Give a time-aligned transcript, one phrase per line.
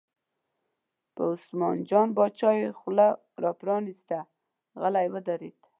[1.15, 3.07] په عثمان جان باچا یې خوله
[3.43, 4.17] را پرانسته،
[4.81, 5.57] غلی ودرېد.